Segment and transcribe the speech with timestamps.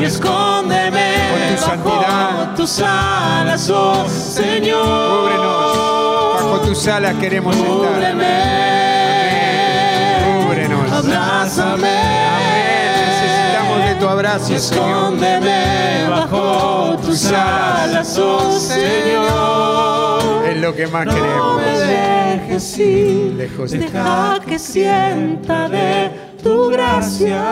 [0.00, 2.54] y escóndeme Con tu bajo santidad.
[2.56, 5.20] tus alas, oh Señor.
[5.20, 6.34] cúbrenos.
[6.34, 7.68] Bajo tus alas queremos estar.
[7.68, 8.34] Cúbreme,
[10.44, 10.92] Cúbrenos.
[10.92, 11.98] abrázame,
[12.96, 14.84] Necesitamos de tu abrazo, y Señor.
[14.88, 20.46] escóndeme bajo tus alas, oh Señor.
[20.48, 21.62] Es lo que más No me queremos.
[21.78, 26.10] dejes ir, Lejos de deja que sienta de
[26.42, 27.42] tu gracia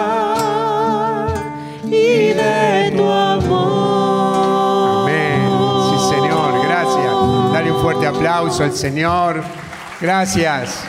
[1.92, 5.08] y de tu amor.
[5.08, 5.50] Amén.
[5.90, 6.66] Sí, Señor.
[6.66, 7.52] Gracias.
[7.52, 9.42] Dale un fuerte aplauso al Señor.
[10.00, 10.84] Gracias.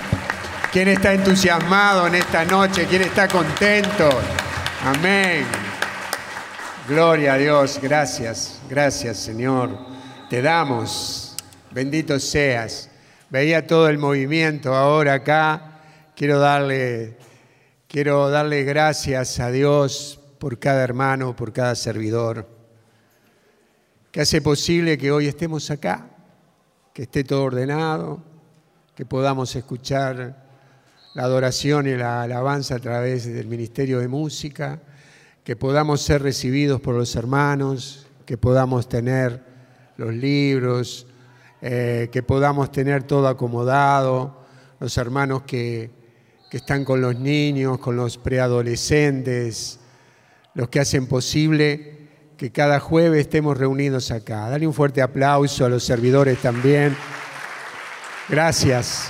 [0.71, 2.85] ¿Quién está entusiasmado en esta noche?
[2.89, 4.09] ¿Quién está contento?
[4.85, 5.45] Amén.
[6.87, 7.79] Gloria a Dios.
[7.81, 8.59] Gracias.
[8.69, 9.69] Gracias, Señor.
[10.29, 11.35] Te damos.
[11.71, 12.89] Bendito seas.
[13.29, 15.81] Veía todo el movimiento ahora acá.
[16.15, 17.17] Quiero darle,
[17.87, 22.59] quiero darle gracias a Dios por cada hermano, por cada servidor
[24.11, 26.09] que hace posible que hoy estemos acá,
[26.93, 28.23] que esté todo ordenado,
[28.95, 30.47] que podamos escuchar
[31.13, 34.81] la adoración y la alabanza a través del Ministerio de Música,
[35.43, 39.43] que podamos ser recibidos por los hermanos, que podamos tener
[39.97, 41.05] los libros,
[41.61, 44.43] eh, que podamos tener todo acomodado,
[44.79, 45.91] los hermanos que,
[46.49, 49.79] que están con los niños, con los preadolescentes,
[50.59, 51.93] los que hacen posible
[52.35, 54.49] que cada jueves estemos reunidos acá.
[54.49, 56.97] Dale un fuerte aplauso a los servidores también.
[58.27, 59.09] Gracias.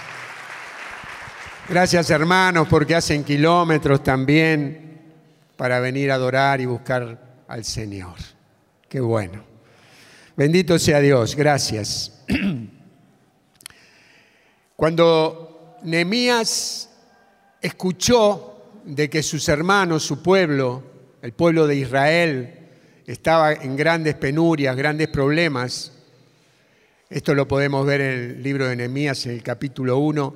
[1.68, 5.02] Gracias hermanos porque hacen kilómetros también
[5.58, 8.18] para venir a adorar y buscar al Señor.
[8.88, 9.44] Qué bueno.
[10.38, 11.36] Bendito sea Dios.
[11.36, 12.24] Gracias.
[14.76, 16.92] Cuando Nehemías
[17.60, 20.89] escuchó de que sus hermanos, su pueblo,
[21.22, 22.54] el pueblo de Israel,
[23.06, 25.92] estaba en grandes penurias, grandes problemas.
[27.10, 30.36] Esto lo podemos ver en el libro de Nehemías, en el capítulo 1.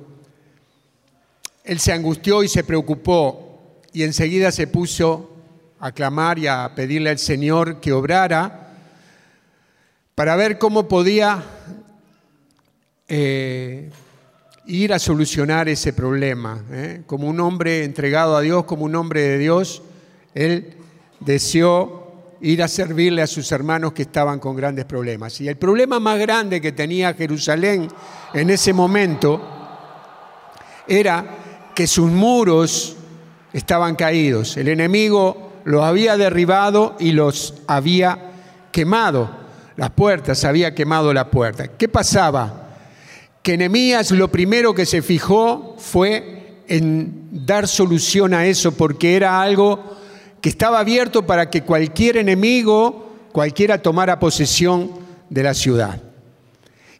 [1.64, 5.36] Él se angustió y se preocupó y enseguida se puso
[5.78, 8.72] a clamar y a pedirle al Señor que obrara
[10.14, 11.42] para ver cómo podía
[13.08, 13.90] eh,
[14.66, 16.62] ir a solucionar ese problema.
[16.70, 17.02] ¿eh?
[17.06, 19.82] Como un hombre entregado a Dios, como un hombre de Dios,
[20.34, 20.76] él
[21.20, 22.04] deseó
[22.40, 25.40] ir a servirle a sus hermanos que estaban con grandes problemas.
[25.40, 27.88] Y el problema más grande que tenía Jerusalén
[28.34, 29.40] en ese momento
[30.86, 31.24] era
[31.74, 32.96] que sus muros
[33.52, 34.56] estaban caídos.
[34.56, 38.32] El enemigo los había derribado y los había
[38.70, 39.44] quemado.
[39.76, 41.68] Las puertas, había quemado la puerta.
[41.68, 42.68] ¿Qué pasaba?
[43.42, 49.40] Que Nehemías lo primero que se fijó fue en dar solución a eso porque era
[49.40, 49.93] algo
[50.44, 54.90] que estaba abierto para que cualquier enemigo, cualquiera tomara posesión
[55.30, 56.02] de la ciudad.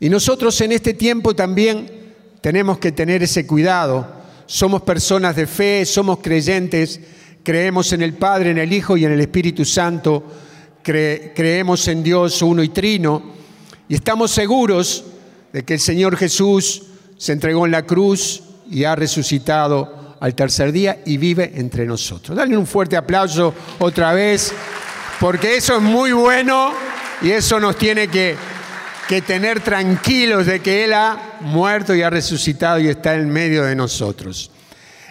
[0.00, 4.10] Y nosotros en este tiempo también tenemos que tener ese cuidado.
[4.46, 6.98] Somos personas de fe, somos creyentes,
[7.42, 10.24] creemos en el Padre, en el Hijo y en el Espíritu Santo,
[10.82, 13.34] cre creemos en Dios uno y trino,
[13.90, 15.04] y estamos seguros
[15.52, 16.84] de que el Señor Jesús
[17.18, 22.34] se entregó en la cruz y ha resucitado al tercer día y vive entre nosotros.
[22.34, 24.54] Dale un fuerte aplauso otra vez,
[25.20, 26.72] porque eso es muy bueno
[27.20, 28.34] y eso nos tiene que,
[29.06, 33.64] que tener tranquilos de que Él ha muerto y ha resucitado y está en medio
[33.64, 34.50] de nosotros.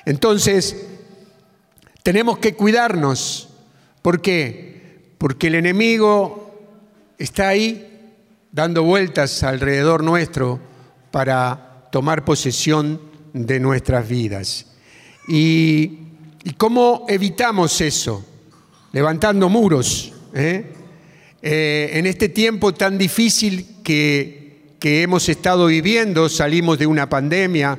[0.03, 0.83] Entonces,
[2.01, 3.49] tenemos que cuidarnos.
[4.01, 5.13] ¿Por qué?
[5.19, 6.59] Porque el enemigo
[7.19, 8.15] está ahí
[8.51, 10.59] dando vueltas alrededor nuestro
[11.11, 12.99] para tomar posesión
[13.31, 14.72] de nuestras vidas.
[15.27, 15.99] ¿Y,
[16.57, 18.25] cómo evitamos eso?
[18.91, 20.11] Levantando muros.
[20.33, 20.65] ¿eh?
[21.41, 27.77] Eh, en este tiempo tan difícil que, que hemos estado viviendo, salimos de una pandemia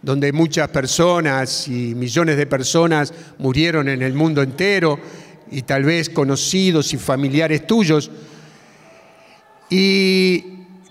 [0.00, 4.98] donde muchas personas y millones de personas murieron en el mundo entero
[5.50, 8.10] y tal vez conocidos y familiares tuyos.
[9.68, 10.44] Y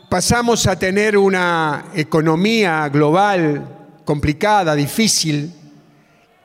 [0.09, 3.67] pasamos a tener una economía global
[4.03, 5.51] complicada, difícil,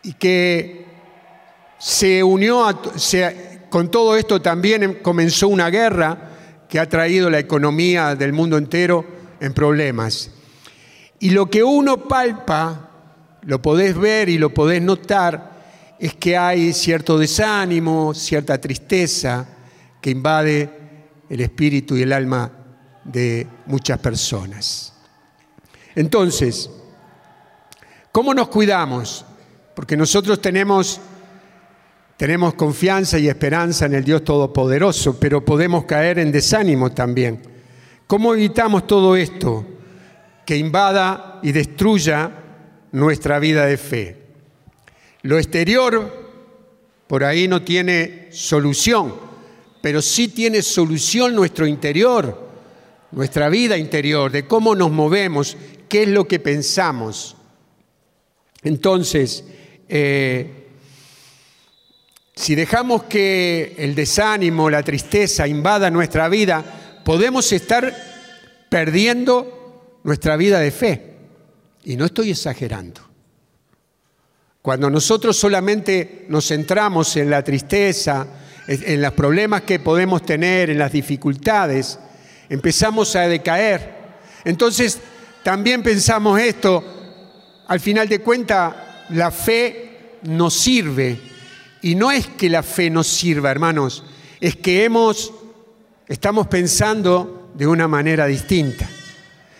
[0.02, 0.86] y que
[1.78, 2.80] se unió a,
[3.68, 6.30] con todo esto también comenzó una guerra
[6.68, 9.04] que ha traído la economía del mundo entero
[9.40, 10.30] en problemas.
[11.18, 12.90] Y lo que uno palpa,
[13.42, 15.50] lo podés ver y lo podés notar,
[15.98, 19.46] es que hay cierto desánimo, cierta tristeza
[20.00, 20.70] que invade
[21.28, 22.50] el espíritu y el alma
[23.04, 24.94] de muchas personas.
[25.94, 26.70] Entonces,
[28.12, 29.24] ¿cómo nos cuidamos?
[29.80, 31.00] Porque nosotros tenemos,
[32.18, 37.40] tenemos confianza y esperanza en el Dios Todopoderoso, pero podemos caer en desánimo también.
[38.06, 39.64] ¿Cómo evitamos todo esto
[40.44, 42.30] que invada y destruya
[42.92, 44.16] nuestra vida de fe?
[45.22, 46.28] Lo exterior
[47.06, 49.14] por ahí no tiene solución,
[49.80, 52.50] pero sí tiene solución nuestro interior,
[53.12, 55.56] nuestra vida interior, de cómo nos movemos,
[55.88, 57.34] qué es lo que pensamos.
[58.62, 59.44] Entonces,
[59.92, 60.46] eh,
[62.36, 66.64] si dejamos que el desánimo, la tristeza invada nuestra vida,
[67.04, 67.92] podemos estar
[68.68, 71.16] perdiendo nuestra vida de fe.
[71.84, 73.00] Y no estoy exagerando.
[74.62, 78.26] Cuando nosotros solamente nos centramos en la tristeza,
[78.68, 81.98] en los problemas que podemos tener, en las dificultades,
[82.48, 83.94] empezamos a decaer.
[84.44, 84.98] Entonces,
[85.42, 86.84] también pensamos esto,
[87.66, 88.74] al final de cuentas,
[89.12, 91.18] la fe nos sirve.
[91.82, 94.04] Y no es que la fe nos sirva, hermanos,
[94.40, 95.32] es que hemos,
[96.08, 98.88] estamos pensando de una manera distinta.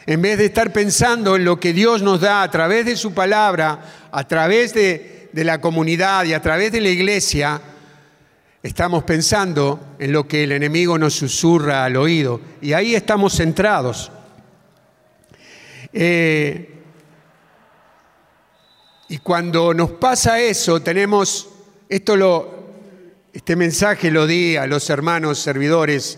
[0.06, 3.12] En vez de estar pensando en lo que Dios nos da a través de su
[3.12, 7.60] palabra, a través de, de la comunidad y a través de la iglesia,
[8.62, 12.40] estamos pensando en lo que el enemigo nos susurra al oído.
[12.60, 14.10] Y ahí estamos centrados.
[15.92, 16.79] Eh,
[19.10, 21.48] y cuando nos pasa eso, tenemos,
[21.88, 22.48] esto lo,
[23.32, 26.16] este mensaje lo di a los hermanos servidores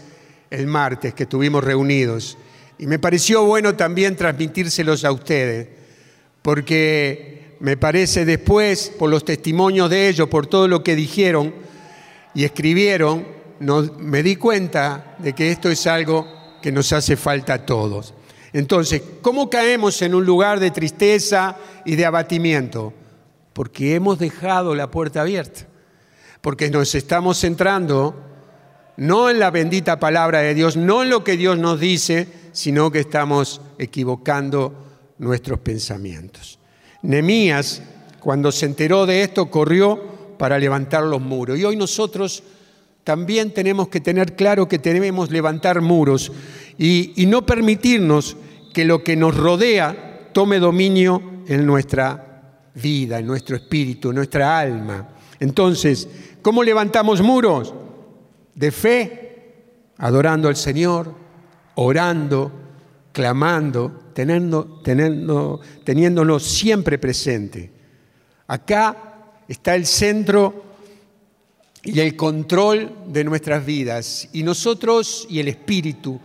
[0.50, 2.36] el martes que estuvimos reunidos.
[2.78, 5.68] Y me pareció bueno también transmitírselos a ustedes,
[6.42, 11.54] porque me parece después, por los testimonios de ellos, por todo lo que dijeron
[12.34, 13.26] y escribieron,
[14.00, 16.28] me di cuenta de que esto es algo
[16.60, 18.12] que nos hace falta a todos.
[18.52, 22.92] Entonces, ¿cómo caemos en un lugar de tristeza y de abatimiento?
[23.52, 25.66] Porque hemos dejado la puerta abierta,
[26.40, 28.14] porque nos estamos centrando
[28.96, 32.90] no en la bendita palabra de Dios, no en lo que Dios nos dice, sino
[32.90, 34.74] que estamos equivocando
[35.18, 36.58] nuestros pensamientos.
[37.02, 37.82] Nemías,
[38.20, 41.58] cuando se enteró de esto, corrió para levantar los muros.
[41.58, 42.42] Y hoy nosotros
[43.04, 46.30] también tenemos que tener claro que debemos levantar muros
[46.78, 48.36] y, y no permitirnos
[48.72, 54.58] que lo que nos rodea tome dominio en nuestra vida, en nuestro espíritu, en nuestra
[54.58, 55.08] alma.
[55.38, 56.08] Entonces,
[56.40, 57.74] ¿cómo levantamos muros?
[58.54, 59.54] De fe,
[59.98, 61.14] adorando al Señor,
[61.74, 62.52] orando,
[63.12, 67.70] clamando, teniendo, teniendo, teniéndonos siempre presente.
[68.46, 70.64] Acá está el centro
[71.82, 74.28] y el control de nuestras vidas.
[74.32, 76.20] Y nosotros y el Espíritu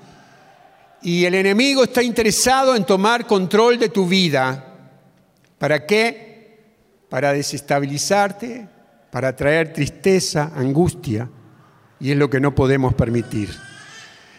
[1.02, 4.64] y el enemigo está interesado en tomar control de tu vida.
[5.58, 6.60] ¿Para qué?
[7.10, 8.68] Para desestabilizarte,
[9.12, 11.30] para traer tristeza, angustia,
[12.00, 13.50] y es lo que no podemos permitir.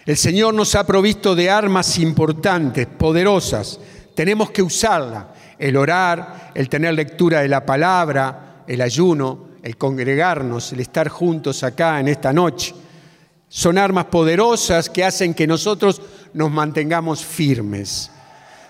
[0.04, 3.78] El Señor nos ha provisto de armas importantes, poderosas.
[4.14, 5.34] Tenemos que usarla.
[5.58, 11.62] El orar, el tener lectura de la palabra, el ayuno, el congregarnos, el estar juntos
[11.62, 12.74] acá en esta noche.
[13.48, 16.00] Son armas poderosas que hacen que nosotros
[16.34, 18.10] nos mantengamos firmes.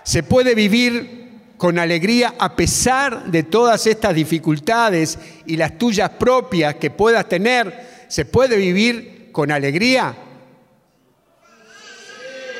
[0.03, 1.19] Se puede vivir
[1.57, 8.05] con alegría a pesar de todas estas dificultades y las tuyas propias que puedas tener.
[8.07, 10.15] ¿Se puede vivir con alegría?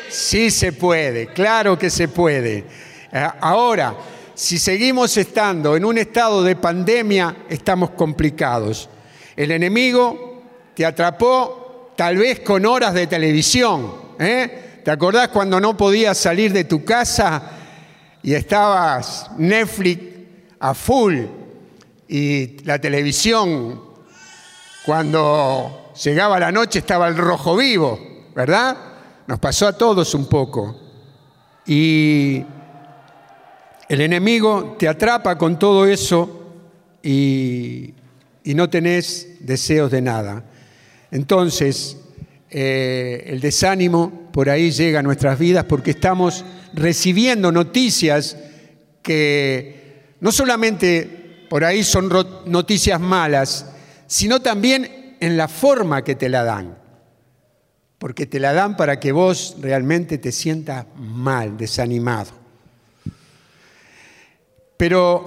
[0.10, 2.65] Sí se puede, claro que se puede.
[3.12, 3.96] Eh, ahora,
[4.34, 8.89] si seguimos estando en un estado de pandemia, estamos complicados.
[9.36, 10.44] El enemigo
[10.75, 13.94] te atrapó tal vez con horas de televisión.
[14.20, 14.68] ¿eh?
[14.89, 17.43] ¿Te acordás cuando no podías salir de tu casa
[18.24, 20.01] y estabas Netflix
[20.60, 21.15] a full
[22.08, 23.84] y la televisión,
[24.84, 28.00] cuando llegaba la noche estaba el rojo vivo,
[28.34, 28.77] ¿verdad?
[29.27, 30.75] Nos pasó a todos un poco.
[31.67, 32.43] Y
[33.89, 36.48] el enemigo te atrapa con todo eso
[37.03, 37.93] y,
[38.43, 40.43] y no tenés deseos de nada.
[41.12, 41.96] Entonces,
[42.51, 48.38] eh, el desánimo por ahí llega a nuestras vidas porque estamos recibiendo noticias
[49.01, 52.10] que no solamente por ahí son
[52.46, 53.65] noticias malas,
[54.08, 56.77] sino también en la forma que te la dan.
[57.98, 62.32] Porque te la dan para que vos realmente te sientas mal, desanimado.
[64.77, 65.25] Pero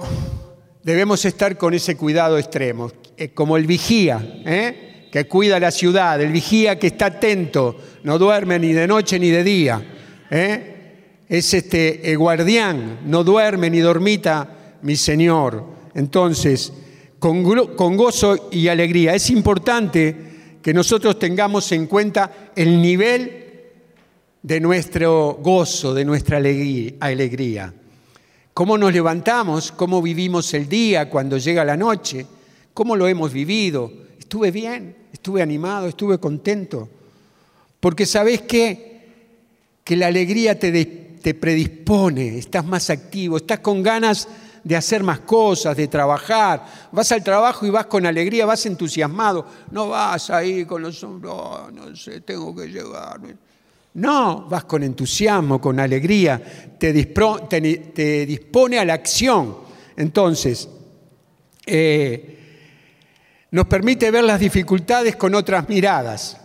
[0.81, 4.92] debemos estar con ese cuidado extremo, eh, como el vigía, ¿eh?
[5.13, 9.29] Que cuida la ciudad, el vigía que está atento, no duerme ni de noche ni
[9.29, 9.79] de día.
[10.31, 11.21] ¿eh?
[11.29, 15.65] Es este guardián, no duerme ni dormita mi Señor.
[15.93, 16.73] Entonces,
[17.19, 17.43] con,
[17.75, 19.13] con gozo y alegría.
[19.13, 20.15] Es importante
[20.63, 23.45] que nosotros tengamos en cuenta el nivel
[24.41, 27.71] de nuestro gozo, de nuestra alegría.
[28.51, 32.25] Cómo nos levantamos, cómo vivimos el día cuando llega la noche,
[32.73, 33.93] cómo lo hemos vivido.
[34.17, 36.89] Estuve bien, estuve animado, estuve contento.
[37.79, 39.01] Porque sabes qué?
[39.83, 40.85] Que la alegría te,
[41.21, 44.27] te predispone, estás más activo, estás con ganas
[44.63, 46.65] de hacer más cosas, de trabajar.
[46.91, 49.45] Vas al trabajo y vas con alegría, vas entusiasmado.
[49.71, 53.19] No vas ahí con los hombros, oh, no sé, tengo que llegar.
[53.95, 56.41] No, vas con entusiasmo, con alegría,
[56.79, 59.57] te, dispone a la acción.
[59.95, 60.67] Entonces,
[61.65, 62.42] eh,
[63.53, 66.37] nos permite ver las dificultades con otras miradas.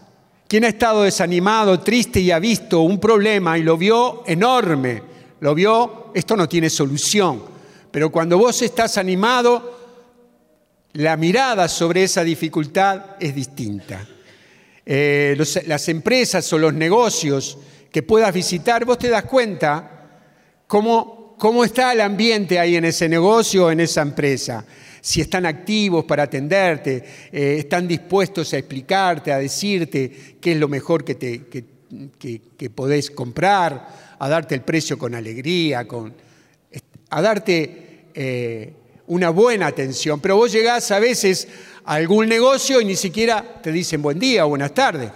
[0.46, 5.02] Quien ha estado desanimado, triste y ha visto un problema y lo vio enorme,
[5.40, 7.42] lo vio, esto no tiene solución.
[7.90, 9.78] Pero cuando vos estás animado,
[10.92, 14.06] la mirada sobre esa dificultad es distinta.
[14.84, 15.34] Eh,
[15.66, 17.56] las empresas o los negocios
[17.90, 20.10] que puedas visitar, vos te das cuenta
[20.66, 24.66] cómo, cómo está el ambiente ahí en ese negocio o en esa empresa.
[25.08, 30.68] Si están activos para atenderte, eh, están dispuestos a explicarte, a decirte qué es lo
[30.68, 36.12] mejor que, te, que, podés comprar, a darte el precio con alegría, con,
[37.08, 38.74] a darte eh,
[39.06, 40.20] una buena atención.
[40.20, 41.48] Pero vos llegás a veces
[41.86, 45.10] algún negocio y ni siquiera te dicen buen día o buenas tardes.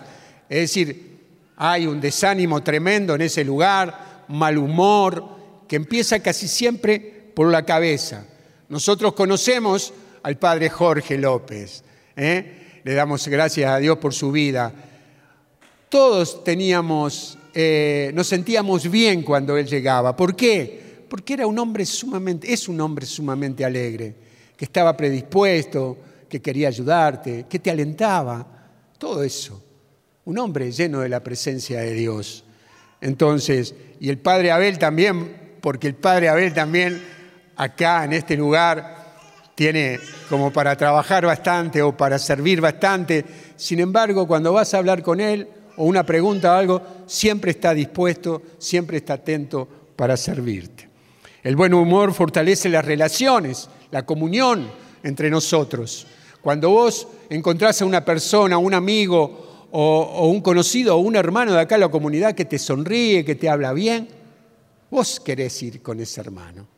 [0.49, 1.18] Es decir,
[1.54, 5.37] hay un desánimo tremendo en ese lugar, mal humor,
[5.68, 6.99] que empieza casi siempre
[7.34, 8.25] por la cabeza.
[8.72, 11.84] Nosotros conocemos al padre Jorge López,
[12.16, 12.80] ¿eh?
[12.82, 14.72] le damos gracias a Dios por su vida.
[15.90, 20.16] Todos teníamos, eh, nos sentíamos bien cuando él llegaba.
[20.16, 21.04] ¿Por qué?
[21.06, 24.14] Porque era un hombre sumamente, es un hombre sumamente alegre,
[24.56, 29.62] que estaba predispuesto, que quería ayudarte, que te alentaba, todo eso.
[30.24, 32.42] Un hombre lleno de la presencia de Dios.
[33.02, 37.20] Entonces, y el padre Abel también, porque el padre Abel también
[37.56, 39.02] acá en este lugar
[39.54, 43.25] tiene como para trabajar bastante o para servir bastante.
[43.56, 47.75] Sin embargo, cuando vas a hablar con él o una pregunta o algo, siempre está
[47.75, 50.88] dispuesto, siempre está atento para servirte.
[51.42, 54.71] El buen humor fortalece las relaciones, la comunión
[55.02, 56.06] entre nosotros.
[56.40, 61.61] Cuando vos encontrás a una persona, un amigo o, un conocido o un hermano de
[61.61, 64.09] acá en la comunidad que te sonríe, que te habla bien,
[64.90, 66.71] vos querés ir con ese hermano.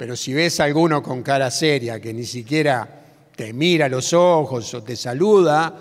[0.00, 2.88] Pero si ves a alguno con cara seria que ni siquiera
[3.36, 5.74] te mira los ojos o te saluda,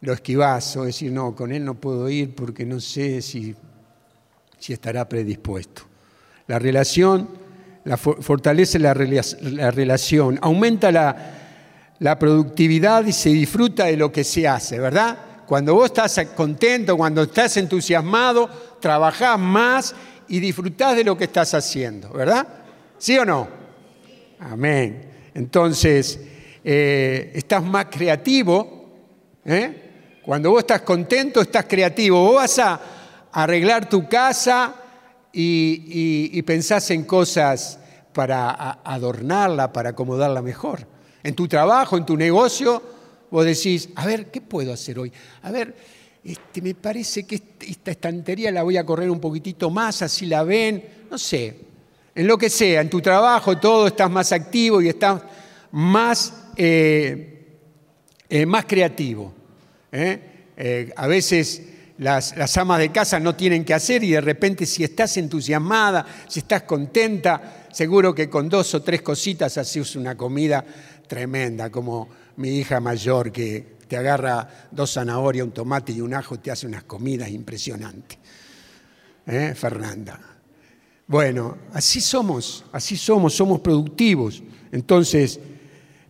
[0.00, 3.54] lo esquivás o decir, no, con él no puedo ir porque no sé si,
[4.58, 5.82] si estará predispuesto.
[6.48, 7.28] La relación
[7.84, 14.24] la, fortalece la, la relación, aumenta la, la productividad y se disfruta de lo que
[14.24, 15.16] se hace, ¿verdad?
[15.46, 19.94] Cuando vos estás contento, cuando estás entusiasmado, trabajás más
[20.26, 22.65] y disfrutás de lo que estás haciendo, ¿verdad?
[22.98, 23.48] ¿Sí o no?
[24.40, 25.10] Amén.
[25.34, 26.20] Entonces,
[26.64, 28.90] eh, estás más creativo.
[29.44, 30.20] ¿eh?
[30.24, 32.22] Cuando vos estás contento, estás creativo.
[32.22, 32.80] Vos vas a
[33.32, 34.74] arreglar tu casa
[35.32, 37.78] y, y pensás en cosas
[38.12, 42.80] para adornarla, para acomodarla mejor en tu trabajo, en tu negocio,
[43.32, 45.12] vos decís, a ver, ¿qué puedo hacer hoy?
[45.42, 45.74] A ver,
[46.22, 50.44] este, me parece que esta estantería la voy a correr un poquitito más, así la
[50.44, 51.58] ven, no sé,
[52.16, 55.22] en lo que sea, en tu trabajo todo estás más activo y estás
[55.70, 57.58] más, eh,
[58.28, 59.34] eh, más creativo.
[59.92, 60.92] ¿eh?
[60.96, 61.62] a veces
[61.98, 66.06] las, las, amas de casa no tienen que hacer y de repente si estás entusiasmada,
[66.26, 70.64] si estás contenta, seguro que con dos o tres cositas haces una comida
[71.06, 76.38] tremenda, como mi hija mayor que te agarra dos zanahorias, un tomate y un ajo
[76.38, 78.18] te hace unas comidas impresionantes.
[79.26, 80.35] ¿Eh, Fernanda?
[81.06, 84.42] Bueno, así somos, así somos, somos productivos.
[84.72, 85.38] Entonces,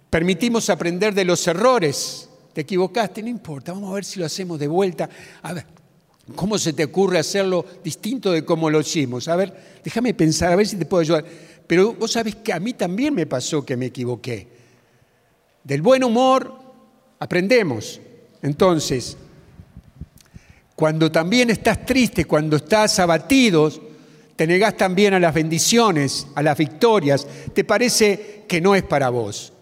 [0.09, 2.31] permitimos aprender de los errores.
[2.55, 5.11] Te equivocaste, no importa, vamos a ver si lo hacemos de vuelta.
[5.43, 5.67] A ver,
[6.35, 9.29] ¿cómo se te ocurre hacerlo distinto de cómo lo hicimos?
[9.29, 11.25] A ver, déjame pensar, a ver si te puedo ayudar.
[11.67, 14.49] Pero vos sabés que a mí también me pasó que me equivoqué.
[15.62, 16.55] Del buen humor
[17.19, 18.00] aprendemos.
[18.41, 19.19] Entonces,
[20.75, 23.71] cuando también estás triste, cuando estás abatido,
[24.37, 29.09] te negás también a las bendiciones, a las victorias, te parece que no es para
[29.09, 29.52] vos,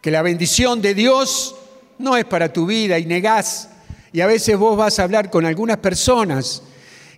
[0.00, 1.54] que la bendición de Dios
[1.98, 3.68] no es para tu vida y negás.
[4.12, 6.62] Y a veces vos vas a hablar con algunas personas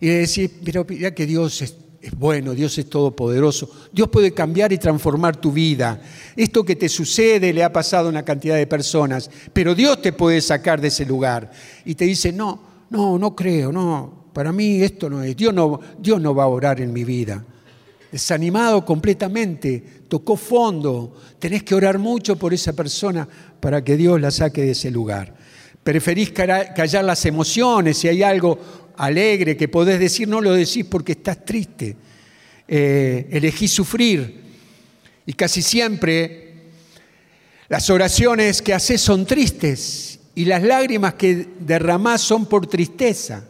[0.01, 4.73] y decís, pero ya que Dios es, es bueno, Dios es todopoderoso, Dios puede cambiar
[4.73, 6.01] y transformar tu vida.
[6.35, 10.13] Esto que te sucede le ha pasado a una cantidad de personas, pero Dios te
[10.13, 11.53] puede sacar de ese lugar.
[11.85, 15.81] Y te dice, no, no, no creo, no, para mí esto no es, Dios no,
[15.99, 17.45] Dios no va a orar en mi vida.
[18.11, 23.29] Desanimado completamente, tocó fondo, tenés que orar mucho por esa persona
[23.61, 25.35] para que Dios la saque de ese lugar.
[25.83, 28.59] Preferís callar las emociones, si hay algo
[28.97, 31.97] alegre que podés decir, no lo decís porque estás triste.
[32.69, 34.41] Eh, elegís sufrir.
[35.27, 36.55] Y casi siempre
[37.69, 43.45] las oraciones que haces son tristes y las lágrimas que derramás son por tristeza.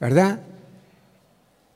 [0.00, 0.40] ¿Verdad?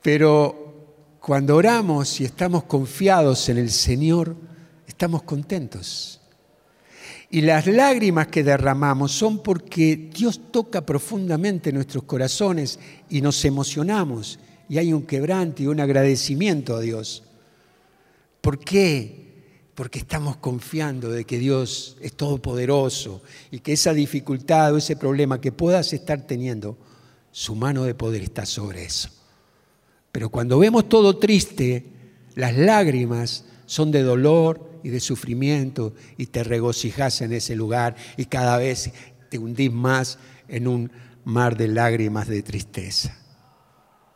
[0.01, 4.35] Pero cuando oramos y estamos confiados en el Señor,
[4.87, 6.19] estamos contentos.
[7.29, 12.77] Y las lágrimas que derramamos son porque Dios toca profundamente nuestros corazones
[13.09, 17.23] y nos emocionamos y hay un quebranto y un agradecimiento a Dios.
[18.41, 19.69] ¿Por qué?
[19.75, 25.39] Porque estamos confiando de que Dios es todopoderoso y que esa dificultad o ese problema
[25.39, 26.77] que puedas estar teniendo,
[27.31, 29.09] su mano de poder está sobre eso.
[30.11, 31.85] Pero cuando vemos todo triste,
[32.35, 38.25] las lágrimas son de dolor y de sufrimiento y te regocijas en ese lugar y
[38.25, 38.91] cada vez
[39.29, 40.91] te hundís más en un
[41.23, 43.17] mar de lágrimas de tristeza.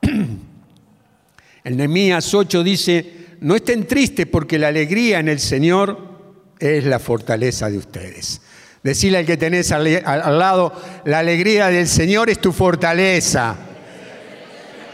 [1.63, 6.15] El Nehemías 8 dice, no estén tristes porque la alegría en el Señor
[6.59, 8.41] es la fortaleza de ustedes.
[8.85, 10.71] Decirle al que tenés al, lado,
[11.05, 13.55] la alegría del Señor es tu fortaleza.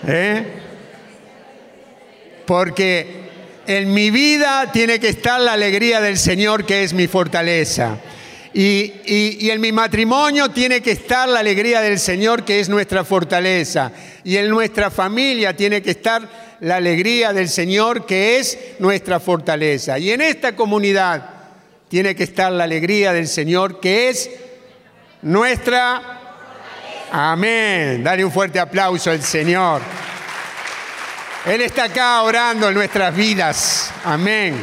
[0.07, 0.45] ¿Eh?
[2.45, 3.05] Porque
[3.67, 7.97] en mi vida tiene que estar la alegría del Señor que es mi fortaleza.
[8.53, 13.03] Y, y, en mi matrimonio tiene que estar la alegría del Señor que es nuestra
[13.03, 13.91] fortaleza.
[14.23, 16.29] Y en nuestra familia tiene que estar
[16.61, 19.99] la alegría del Señor que es nuestra fortaleza.
[19.99, 21.40] Y en esta comunidad
[21.91, 24.29] tiene que estar la alegría del Señor, que es
[25.23, 26.19] nuestra...
[27.11, 28.01] Amén.
[28.01, 29.81] Dale un fuerte aplauso al Señor.
[31.45, 33.91] Él está acá orando en nuestras vidas.
[34.05, 34.55] Amén.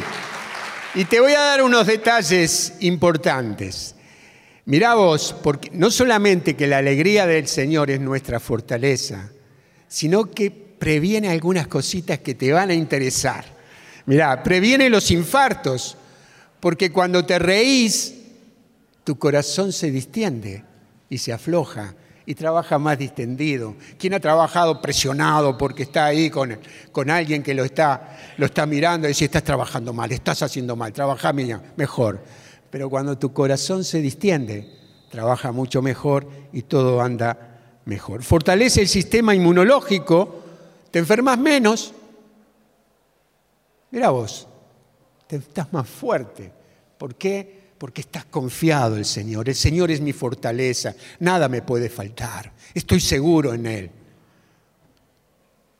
[0.95, 3.93] Y te voy a dar unos detalles importantes.
[4.65, 9.29] Mirá vos, porque no solamente que la alegría del Señor es nuestra fortaleza,
[9.87, 13.45] sino que previene algunas cositas que te van a interesar.
[14.07, 15.95] Mirá, previene los infartos.
[16.59, 18.15] Porque cuando te reís,
[19.03, 20.63] tu corazón se distiende
[21.09, 21.95] y se afloja
[22.25, 23.75] y trabaja más distendido.
[23.97, 26.59] ¿Quién ha trabajado presionado porque está ahí con,
[26.91, 30.75] con alguien que lo está, lo está mirando y dice, estás trabajando mal, estás haciendo
[30.75, 32.23] mal, trabaja mejor?
[32.69, 34.71] Pero cuando tu corazón se distiende,
[35.09, 38.21] trabaja mucho mejor y todo anda mejor.
[38.21, 40.43] Fortalece el sistema inmunológico,
[40.91, 41.93] te enfermas menos.
[43.89, 44.47] Mira vos,
[45.37, 46.51] estás más fuerte.
[46.97, 47.59] ¿Por qué?
[47.77, 49.47] Porque estás confiado en el Señor.
[49.47, 50.95] El Señor es mi fortaleza.
[51.19, 52.51] Nada me puede faltar.
[52.73, 53.91] Estoy seguro en Él.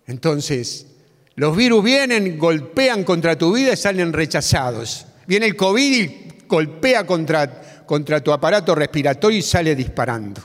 [0.08, 0.88] Entonces,
[1.36, 5.06] los virus vienen, golpean contra tu vida y salen rechazados.
[5.28, 10.42] Viene el COVID y golpea contra, contra tu aparato respiratorio y sale disparando.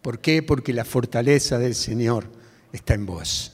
[0.00, 0.42] ¿Por qué?
[0.42, 2.26] Porque la fortaleza del Señor
[2.72, 3.52] está en vos.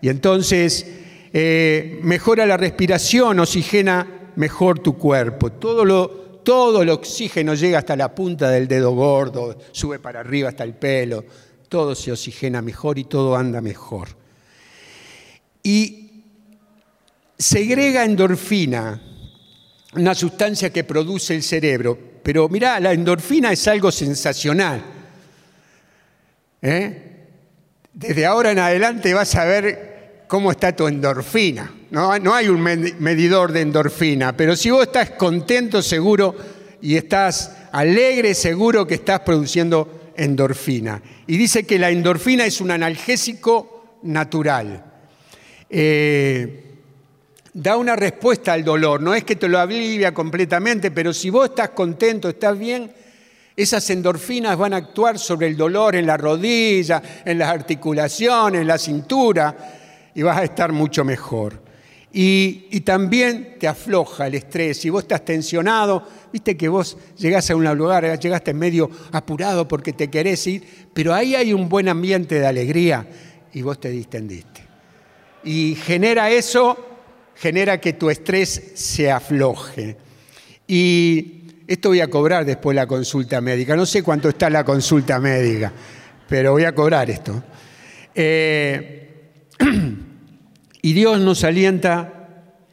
[0.00, 0.86] Y entonces
[1.32, 5.52] eh, mejora la respiración, oxigena mejor tu cuerpo.
[5.52, 6.10] Todo,
[6.44, 10.74] todo el oxígeno llega hasta la punta del dedo gordo, sube para arriba hasta el
[10.74, 11.24] pelo.
[11.68, 14.08] Todo se oxigena mejor y todo anda mejor.
[15.62, 16.24] Y
[17.38, 19.00] segrega endorfina,
[19.94, 21.98] una sustancia que produce el cerebro.
[22.22, 24.82] Pero mirá, la endorfina es algo sensacional.
[26.60, 27.08] ¿Eh?
[27.92, 29.91] Desde ahora en adelante vas a ver
[30.32, 31.70] cómo está tu endorfina.
[31.90, 36.34] No, hay un medidor de endorfina, pero si vos estás contento, seguro,
[36.80, 41.02] y estás alegre, seguro que estás produciendo endorfina.
[41.26, 44.82] Y dice que la endorfina es un analgésico natural.
[45.68, 46.64] Eh,
[47.52, 51.50] da una respuesta al dolor, no es que te lo alivia completamente, pero si vos
[51.50, 52.90] estás contento, estás bien,
[53.54, 58.66] esas endorfinas van a actuar sobre el dolor en la rodilla, en las articulaciones, en
[58.66, 59.80] la cintura,
[60.14, 61.60] y vas a estar mucho mejor.
[62.12, 64.78] Y, también te afloja el estrés.
[64.78, 69.94] Si vos estás tensionado, viste que vos llegás a un lugar, llegaste medio apurado porque
[69.94, 73.06] te querés ir, pero ahí hay un buen ambiente de alegría
[73.52, 74.62] y vos te distendiste.
[75.44, 76.76] y genera eso,
[77.34, 79.96] genera que tu estrés se afloje.
[80.66, 83.74] Y esto voy a cobrar después la consulta médica.
[83.74, 85.72] No sé cuánto está la consulta médica,
[86.28, 87.42] pero voy a cobrar esto.
[88.14, 89.30] Eh,
[90.82, 92.18] y Dios nos alienta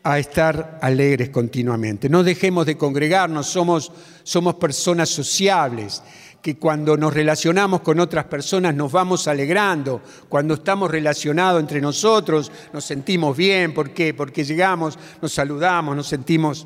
[0.04, 2.10] a estar alegres continuamente.
[2.10, 3.92] No dejemos de congregarnos, somos,
[4.24, 6.02] somos personas sociables,
[6.42, 12.52] que cuando nos relacionamos con otras personas nos vamos alegrando, cuando estamos relacionados entre nosotros
[12.72, 14.14] nos sentimos bien, ¿por qué?
[14.14, 16.66] Porque llegamos, nos saludamos, nos sentimos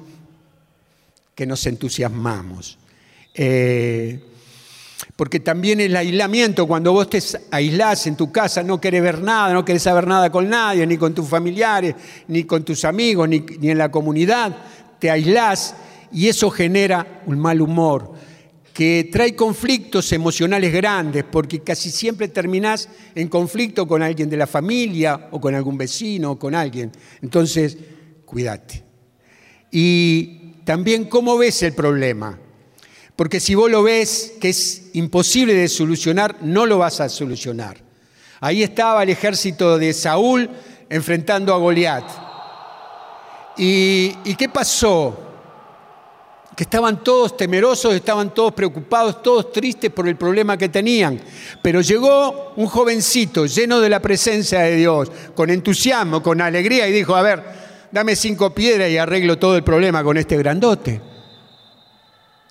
[1.34, 2.78] que nos entusiasmamos.
[3.34, 4.33] Eh,
[5.16, 7.20] porque también el aislamiento, cuando vos te
[7.52, 10.98] aislás en tu casa, no querés ver nada, no querés saber nada con nadie, ni
[10.98, 11.96] con tus familiares,
[12.28, 14.56] ni con tus amigos, ni, ni en la comunidad,
[15.00, 15.76] te aislás
[16.12, 18.14] y eso genera un mal humor
[18.74, 24.48] que trae conflictos emocionales grandes, porque casi siempre terminás en conflicto con alguien de la
[24.48, 26.92] familia o con algún vecino o con alguien.
[27.22, 27.78] Entonces,
[28.26, 28.84] cuídate.
[29.72, 32.40] Y también cómo ves el problema.
[33.16, 37.78] Porque si vos lo ves que es imposible de solucionar, no lo vas a solucionar.
[38.40, 40.50] Ahí estaba el ejército de Saúl
[40.90, 42.04] enfrentando a Goliat.
[43.58, 45.20] ¿Y, ¿Y qué pasó?
[46.56, 51.20] que estaban todos temerosos, estaban todos preocupados, todos tristes por el problema que tenían.
[51.62, 56.92] Pero llegó un jovencito lleno de la presencia de Dios, con entusiasmo, con alegría, y
[56.92, 57.44] dijo, a ver,
[57.92, 61.13] dame cinco piedras y arreglo todo el problema con este grandote.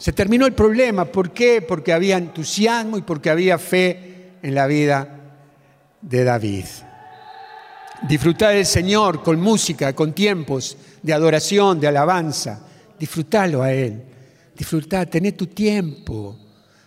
[0.02, 1.04] Se terminó el problema.
[1.04, 1.62] ¿Por qué?
[1.62, 5.36] Porque había entusiasmo y porque había fe en la vida
[6.00, 6.64] de David.
[8.08, 12.66] Disfrutar del Señor con música, con tiempos de adoración, de alabanza.
[12.98, 14.02] Disfrútalo a Él.
[14.56, 16.36] Disfrutá, tené tu tiempo,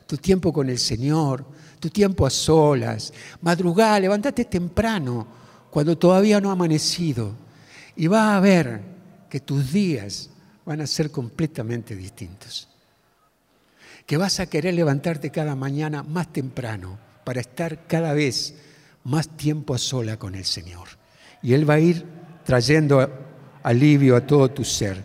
[0.06, 1.46] tu tiempo con el Señor,
[1.80, 3.14] tu tiempo a solas.
[3.40, 5.26] Madrugá, levántate temprano,
[5.72, 7.34] cuando todavía no ha amanecido.
[7.96, 8.82] Y vas a ver
[9.30, 10.30] que tus días
[10.66, 12.75] van a ser completamente distintos
[14.06, 18.56] que vas a querer levantarte cada mañana más temprano para estar cada vez
[19.04, 20.88] más tiempo a sola con el Señor.
[21.42, 22.06] Y Él va a ir
[22.44, 23.08] trayendo
[23.64, 25.04] alivio a todo tu ser,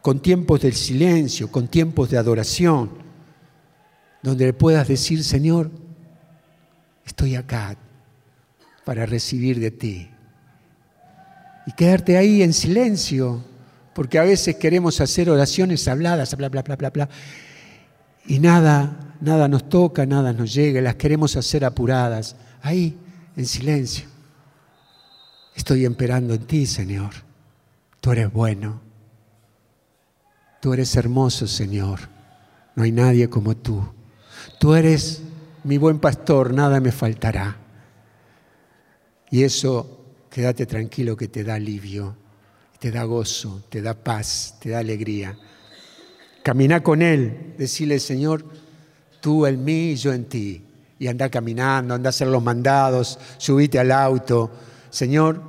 [0.00, 2.90] con tiempos del silencio, con tiempos de adoración,
[4.22, 5.70] donde le puedas decir, Señor,
[7.04, 7.76] estoy acá
[8.84, 10.08] para recibir de ti.
[11.66, 13.44] Y quedarte ahí en silencio,
[13.92, 17.08] porque a veces queremos hacer oraciones habladas, bla, bla, bla, bla, bla,
[18.26, 22.96] y nada, nada nos toca, nada nos llega, las queremos hacer apuradas, ahí,
[23.36, 24.06] en silencio.
[25.54, 27.10] Estoy esperando en ti, Señor.
[28.00, 28.80] Tú eres bueno.
[30.60, 32.00] Tú eres hermoso, Señor.
[32.74, 33.82] No hay nadie como tú.
[34.58, 35.22] Tú eres
[35.64, 37.56] mi buen pastor, nada me faltará.
[39.30, 42.16] Y eso, quédate tranquilo que te da alivio,
[42.78, 45.36] te da gozo, te da paz, te da alegría.
[46.46, 48.44] Camina con Él, decirle, Señor,
[49.20, 50.62] tú en mí y yo en ti.
[50.96, 54.52] Y anda caminando, anda a hacer los mandados, subite al auto.
[54.88, 55.42] Señor,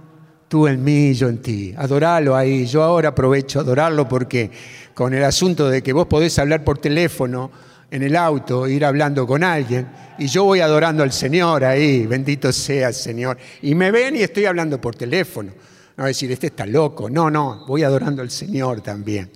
[0.47, 1.71] tú en mí y yo en ti.
[1.77, 2.65] Adoralo ahí.
[2.65, 4.49] Yo ahora aprovecho adorarlo porque
[4.95, 7.51] con el asunto de que vos podés hablar por teléfono
[7.91, 12.51] en el auto, ir hablando con alguien, y yo voy adorando al Señor ahí, bendito
[12.51, 13.37] sea el Señor.
[13.61, 15.51] Y me ven y estoy hablando por teléfono.
[15.95, 17.07] No decir, este está loco.
[17.07, 19.29] No, no, voy adorando al Señor también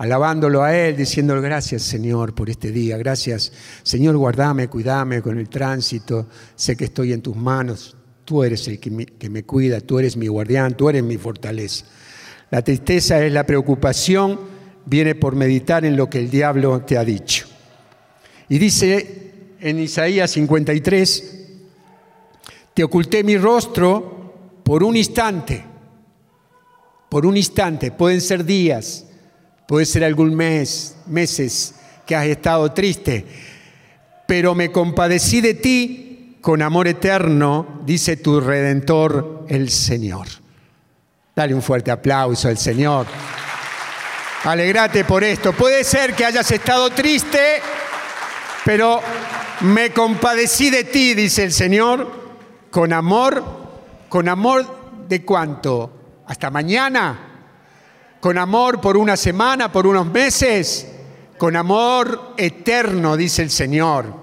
[0.00, 5.50] alabándolo a Él, diciendo gracias Señor por este día, gracias Señor, guardame, cuidame con el
[5.50, 9.78] tránsito, sé que estoy en tus manos, tú eres el que me, que me cuida,
[9.82, 11.84] tú eres mi guardián, tú eres mi fortaleza.
[12.50, 14.40] La tristeza es la preocupación,
[14.86, 17.46] viene por meditar en lo que el diablo te ha dicho.
[18.48, 21.46] Y dice en Isaías 53,
[22.72, 25.62] te oculté mi rostro por un instante,
[27.10, 29.04] por un instante, pueden ser días,
[29.70, 33.24] Puede ser algún mes, meses que has estado triste,
[34.26, 40.26] pero me compadecí de ti con amor eterno, dice tu redentor el Señor.
[41.36, 43.06] Dale un fuerte aplauso al Señor.
[44.42, 45.52] Alegrate por esto.
[45.52, 47.62] Puede ser que hayas estado triste,
[48.64, 49.00] pero
[49.60, 52.10] me compadecí de ti, dice el Señor,
[52.72, 53.44] con amor,
[54.08, 56.22] con amor de cuánto?
[56.26, 57.29] Hasta mañana
[58.20, 60.86] con amor por una semana, por unos meses,
[61.38, 64.14] con amor eterno, dice el Señor,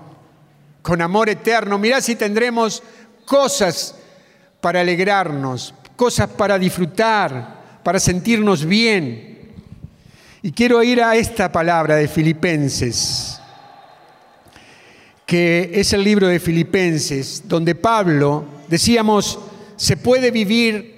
[0.81, 1.77] con amor eterno.
[1.77, 2.83] Mirá si tendremos
[3.25, 3.95] cosas
[4.61, 9.53] para alegrarnos, cosas para disfrutar, para sentirnos bien.
[10.43, 13.41] Y quiero ir a esta palabra de Filipenses,
[15.25, 19.39] que es el libro de Filipenses, donde Pablo, decíamos,
[19.75, 20.97] se puede vivir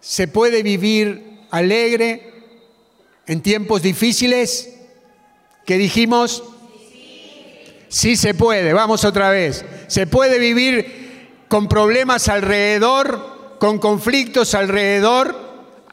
[0.00, 2.32] ¿Se puede vivir alegre
[3.26, 4.74] en tiempos difíciles?
[5.64, 6.42] ¿Qué dijimos?
[7.88, 9.64] Sí se puede, vamos otra vez.
[9.86, 15.36] ¿Se puede vivir con problemas alrededor, con conflictos alrededor?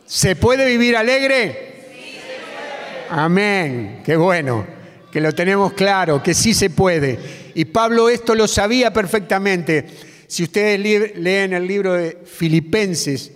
[0.06, 1.90] ¿Se puede vivir alegre?
[1.92, 3.22] Sí se puede.
[3.22, 4.66] Amén, qué bueno,
[5.12, 7.18] que lo tenemos claro, que sí se puede.
[7.56, 9.86] Y Pablo esto lo sabía perfectamente.
[10.28, 10.80] Si ustedes
[11.16, 13.32] leen el libro de Filipenses,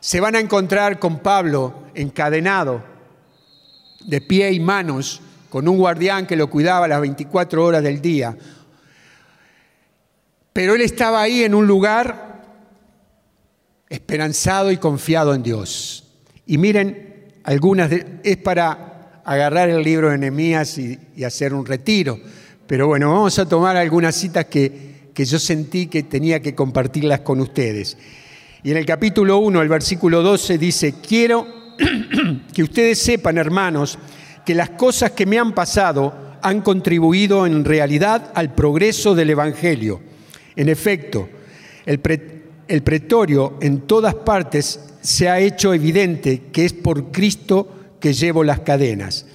[0.00, 2.82] se van a encontrar con Pablo encadenado,
[4.04, 8.36] de pie y manos, con un guardián que lo cuidaba las 24 horas del día.
[10.52, 12.42] Pero él estaba ahí en un lugar
[13.88, 16.04] esperanzado y confiado en Dios.
[16.46, 17.90] Y miren, algunas
[18.22, 22.18] es para agarrar el libro de Nehemías y, y, hacer un retiro.
[22.66, 27.20] Pero bueno, vamos a tomar algunas citas que, que yo sentí que tenía que compartirlas
[27.20, 27.96] con ustedes.
[28.62, 31.46] Y en el capítulo 1, el versículo 12 dice, quiero
[32.52, 33.98] que ustedes sepan, hermanos,
[34.44, 40.00] que las cosas que me han pasado han contribuido en realidad al progreso del Evangelio.
[40.56, 41.28] En efecto,
[41.86, 42.00] el,
[42.66, 48.42] el pretorio en todas partes se ha hecho evidente que es por Cristo que llevo
[48.42, 49.26] las cadenas.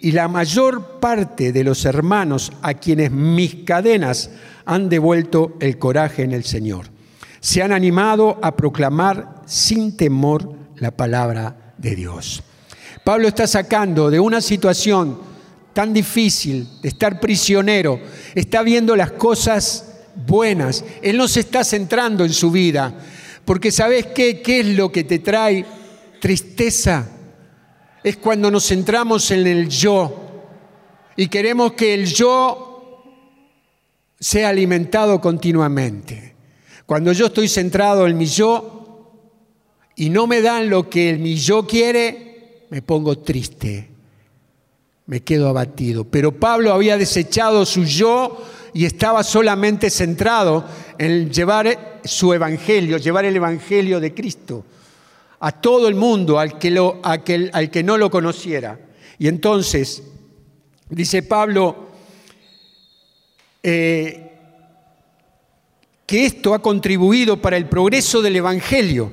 [0.00, 4.30] Y la mayor parte de los hermanos a quienes mis cadenas
[4.66, 6.95] han devuelto el coraje en el Señor.
[7.40, 12.42] Se han animado a proclamar sin temor la palabra de Dios.
[13.04, 15.20] Pablo está sacando de una situación
[15.72, 18.00] tan difícil, de estar prisionero,
[18.34, 20.84] está viendo las cosas buenas.
[21.02, 22.94] Él no se está centrando en su vida,
[23.44, 24.40] porque ¿sabes qué?
[24.40, 25.64] ¿Qué es lo que te trae
[26.20, 27.08] tristeza?
[28.02, 30.44] Es cuando nos centramos en el yo
[31.16, 33.04] y queremos que el yo
[34.18, 36.35] sea alimentado continuamente.
[36.86, 39.12] Cuando yo estoy centrado en mi yo
[39.96, 43.88] y no me dan lo que mi yo quiere, me pongo triste,
[45.06, 46.04] me quedo abatido.
[46.04, 48.40] Pero Pablo había desechado su yo
[48.72, 50.64] y estaba solamente centrado
[50.96, 54.64] en llevar su evangelio, llevar el evangelio de Cristo
[55.40, 58.78] a todo el mundo, al que, lo, al que no lo conociera.
[59.18, 60.02] Y entonces,
[60.88, 61.88] dice Pablo,
[63.62, 64.25] eh,
[66.06, 69.12] que esto ha contribuido para el progreso del Evangelio.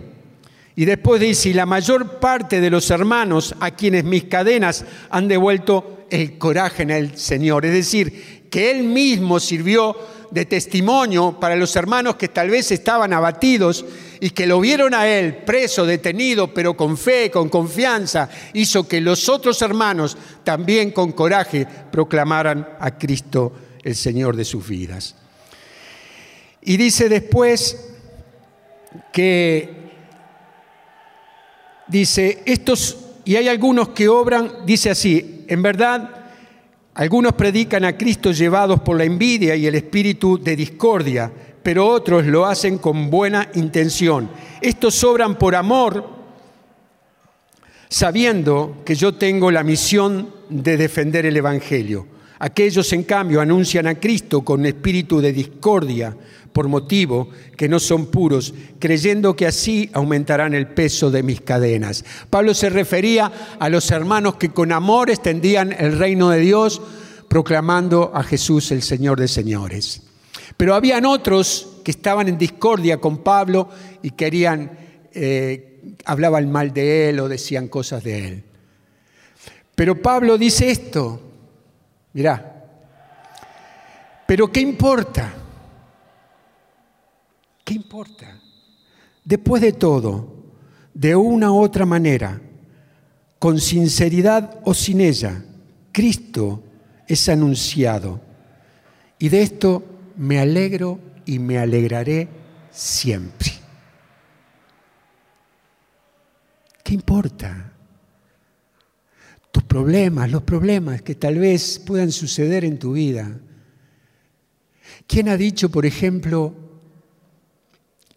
[0.76, 6.06] Y después dice, la mayor parte de los hermanos a quienes mis cadenas han devuelto
[6.10, 7.66] el coraje en el Señor.
[7.66, 9.96] Es decir, que Él mismo sirvió
[10.32, 13.86] de testimonio para los hermanos que tal vez estaban abatidos
[14.20, 19.00] y que lo vieron a Él preso, detenido, pero con fe, con confianza, hizo que
[19.00, 23.54] los otros hermanos también con coraje proclamaran a Cristo
[23.84, 25.23] el Señor de sus vidas.
[26.65, 27.89] Y dice después
[29.12, 29.69] que
[31.88, 36.10] dice, estos, y hay algunos que obran, dice así, en verdad,
[36.93, 42.26] algunos predican a Cristo llevados por la envidia y el espíritu de discordia, pero otros
[42.26, 44.30] lo hacen con buena intención.
[44.62, 46.08] Estos obran por amor,
[47.89, 52.08] sabiendo que yo tengo la misión de defender el Evangelio.
[52.39, 56.15] Aquellos, en cambio, anuncian a Cristo con espíritu de discordia
[56.54, 62.06] por motivo que no son puros, creyendo que así aumentarán el peso de mis cadenas.
[62.30, 66.82] Pablo se refería a los hermanos que con amor extendían el reino de Dios,
[67.28, 70.04] proclamando a Jesús el Señor de señores.
[70.56, 73.70] Pero habían otros que estaban en discordia con Pablo
[74.04, 74.78] y querían,
[75.12, 78.44] eh, hablaban mal de él o decían cosas de él.
[79.76, 81.20] Pero Pablo dice esto,
[82.13, 82.63] Mirá,
[84.28, 85.34] pero ¿qué importa?
[87.63, 88.39] ¿Qué importa?
[89.23, 90.36] Después de todo,
[90.93, 92.41] de una u otra manera,
[93.39, 95.43] con sinceridad o sin ella,
[95.91, 96.63] Cristo
[97.08, 98.21] es anunciado.
[99.19, 99.84] Y de esto
[100.17, 102.28] me alegro y me alegraré
[102.71, 103.52] siempre.
[106.84, 107.73] ¿Qué importa?
[109.54, 113.39] tus problemas, los problemas que tal vez puedan suceder en tu vida.
[115.06, 116.56] ¿Quién ha dicho, por ejemplo,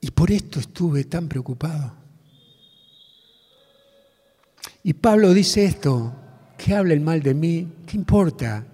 [0.07, 1.92] y por esto estuve tan preocupado?
[4.85, 6.14] Y Pablo dice esto,
[6.57, 8.64] que habla el mal de mí, ¿qué importa?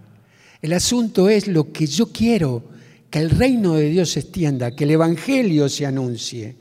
[0.61, 2.63] El asunto es lo que yo quiero,
[3.09, 6.55] que el reino de Dios se extienda, que el Evangelio se anuncie.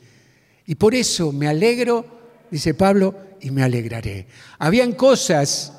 [0.66, 2.06] Y por eso me alegro,
[2.50, 4.26] dice Pablo, y me alegraré.
[4.58, 5.74] Habían cosas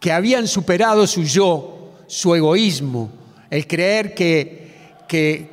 [0.00, 3.10] que habían superado su yo, su egoísmo,
[3.50, 4.68] el creer que,
[5.06, 5.50] que,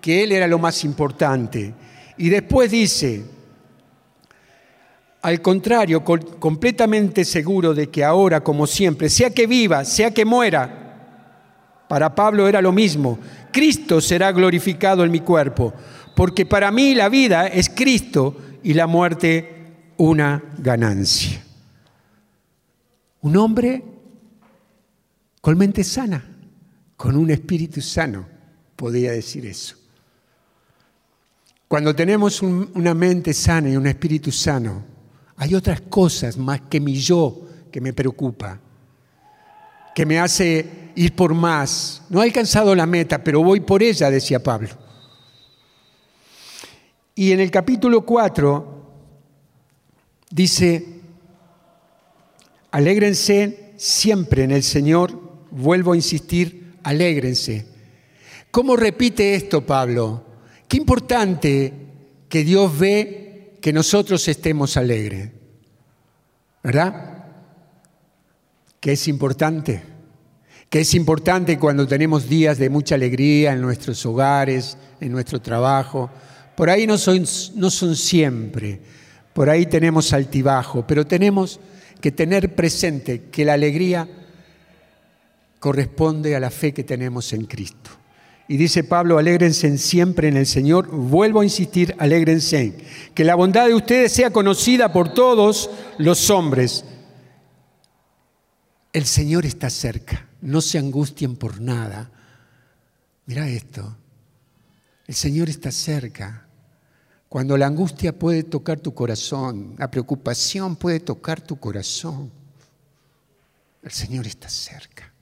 [0.00, 1.74] que, Él era lo más importante.
[2.18, 3.24] Y después dice,
[5.22, 10.88] Al contrario, completamente seguro de que ahora, como siempre, sea que viva, sea que muera,
[11.88, 13.18] para Pablo era lo mismo,
[13.50, 15.72] Cristo será glorificado en mi cuerpo,
[16.14, 21.42] porque para mí la vida es Cristo y la muerte una ganancia.
[23.20, 23.82] Un hombre
[25.40, 26.24] con mente sana,
[26.96, 28.26] con un espíritu sano,
[28.76, 29.77] podría decir eso.
[31.68, 34.82] Cuando tenemos una mente sana y un espíritu sano,
[35.36, 38.58] hay otras cosas más que mi yo que me preocupa,
[39.94, 42.02] que me hace ir por más.
[42.08, 44.70] No he alcanzado la meta, pero voy por ella, decía Pablo.
[47.14, 48.92] Y en el capítulo 4
[50.30, 50.86] dice,
[52.70, 57.66] alégrense siempre en el Señor, vuelvo a insistir, alégrense.
[58.50, 60.27] ¿Cómo repite esto Pablo?
[60.68, 61.72] Qué importante
[62.28, 65.30] que Dios ve que nosotros estemos alegres.
[66.62, 67.24] ¿Verdad?
[68.80, 69.82] Que es importante.
[70.68, 76.10] Que es importante cuando tenemos días de mucha alegría en nuestros hogares, en nuestro trabajo.
[76.54, 78.80] Por ahí no son, no son siempre.
[79.32, 81.58] Por ahí tenemos altibajo, pero tenemos
[82.00, 84.08] que tener presente que la alegría
[85.58, 87.90] corresponde a la fe que tenemos en Cristo.
[88.48, 90.88] Y dice Pablo, alégrense siempre en el Señor.
[90.88, 92.74] Vuelvo a insistir, alégrense.
[93.14, 96.84] Que la bondad de ustedes sea conocida por todos los hombres.
[98.92, 100.26] El Señor está cerca.
[100.40, 102.10] No se angustien por nada.
[103.26, 103.96] Mira esto.
[105.06, 106.48] El Señor está cerca.
[107.28, 112.30] Cuando la angustia puede tocar tu corazón, la preocupación puede tocar tu corazón,
[113.82, 115.12] el Señor está cerca.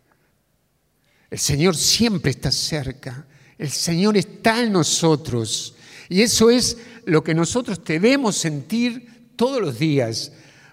[1.30, 3.26] El Señor siempre está cerca.
[3.58, 5.74] El Señor está en nosotros.
[6.08, 10.32] Y eso es lo que nosotros debemos sentir todos los días.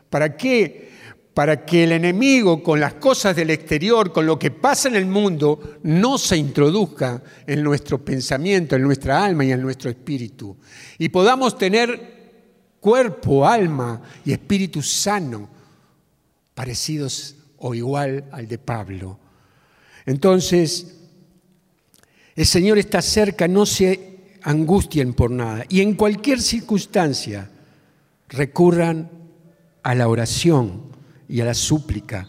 [0.10, 0.92] ¿Para qué?
[1.34, 5.08] Para que el enemigo con las cosas del exterior, con lo que pasa en el
[5.08, 10.56] mundo, no se introduzca en nuestro pensamiento, en nuestra alma y en nuestro espíritu.
[11.00, 12.14] Y podamos tener
[12.80, 15.50] cuerpo, alma y espíritu sano,
[16.54, 19.23] parecidos o igual al de Pablo.
[20.06, 20.96] Entonces,
[22.36, 24.14] el Señor está cerca, no se
[24.44, 25.66] angustien por nada.
[25.70, 27.50] Y en cualquier circunstancia,
[28.30, 29.10] recurran
[29.84, 30.84] a la oración
[31.28, 32.28] y a la súplica,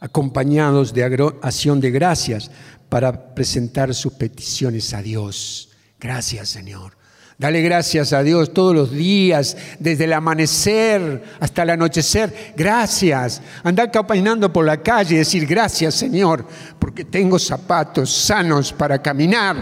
[0.00, 1.04] acompañados de
[1.42, 2.50] acción de gracias
[2.88, 5.70] para presentar sus peticiones a Dios.
[5.98, 6.96] Gracias, Señor.
[7.36, 12.54] Dale gracias a Dios todos los días, desde el amanecer hasta el anochecer.
[12.56, 13.42] Gracias.
[13.64, 16.46] Andar caminando por la calle y decir gracias Señor,
[16.78, 19.56] porque tengo zapatos sanos para caminar,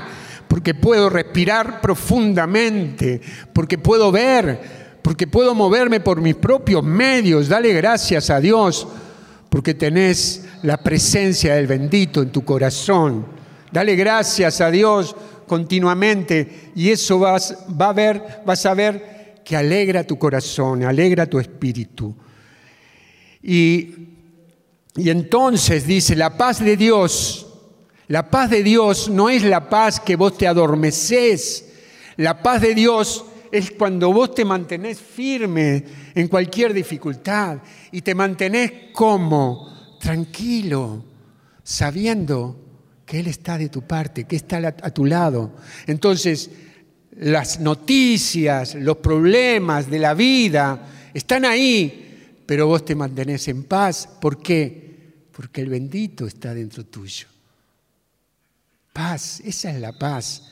[0.49, 3.23] porque puedo respirar profundamente,
[3.55, 4.61] porque puedo ver,
[5.01, 7.49] porque puedo moverme por mis propios medios.
[7.49, 8.87] Dale gracias a Dios,
[9.49, 13.25] porque tenés la presencia del bendito en tu corazón.
[13.73, 15.17] Dale gracias a Dios
[15.47, 21.27] continuamente y eso vas, va a ver, vas a ver que alegra tu corazón, alegra
[21.27, 22.15] tu espíritu.
[23.43, 23.95] Y,
[24.97, 27.47] y entonces dice, la paz de Dios,
[28.09, 31.69] la paz de Dios no es la paz que vos te adormeces,
[32.17, 35.85] la paz de Dios es cuando vos te mantenés firme
[36.15, 37.59] en cualquier dificultad
[37.90, 41.05] y te mantenés como, tranquilo,
[41.63, 42.57] sabiendo
[43.13, 45.52] que Él está de tu parte, que está a tu lado.
[45.87, 46.48] Entonces,
[47.19, 54.08] las noticias, los problemas de la vida están ahí, pero vos te mantenés en paz.
[54.19, 55.27] ¿Por qué?
[55.31, 57.27] Porque el bendito está dentro tuyo.
[58.94, 60.44] Paz, esa es la paz.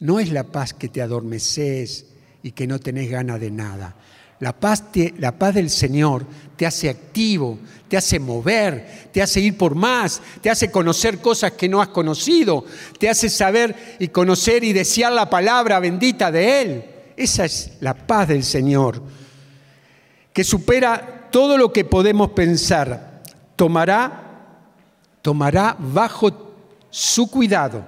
[0.00, 2.06] No es la paz que te adormeces
[2.42, 3.94] y que no tenés ganas de nada.
[4.42, 4.82] La paz,
[5.18, 6.26] la paz del Señor
[6.56, 11.52] te hace activo, te hace mover, te hace ir por más, te hace conocer cosas
[11.52, 12.64] que no has conocido,
[12.98, 16.84] te hace saber y conocer y desear la palabra bendita de Él.
[17.16, 19.00] Esa es la paz del Señor,
[20.32, 23.22] que supera todo lo que podemos pensar.
[23.54, 24.40] Tomará,
[25.22, 26.52] tomará bajo
[26.90, 27.84] su cuidado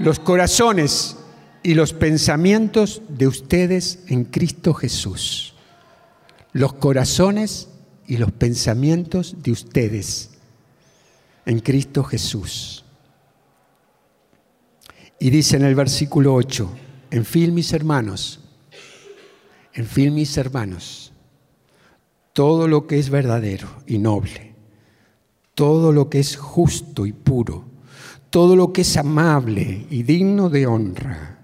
[0.00, 1.18] los corazones
[1.62, 5.54] y los pensamientos de ustedes en Cristo Jesús.
[6.52, 7.68] Los corazones
[8.06, 10.30] y los pensamientos de ustedes
[11.46, 12.84] en Cristo Jesús.
[15.18, 16.68] Y dice en el versículo 8,
[17.10, 18.40] en fin mis hermanos,
[19.72, 21.12] en fin mis hermanos,
[22.32, 24.54] todo lo que es verdadero y noble,
[25.54, 27.64] todo lo que es justo y puro,
[28.30, 31.41] todo lo que es amable y digno de honra,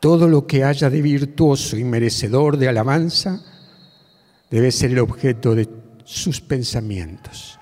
[0.00, 3.42] Todo lo que haya de virtuoso y merecedor de alabanza
[4.50, 5.68] debe ser el objeto de
[6.04, 7.58] sus pensamientos.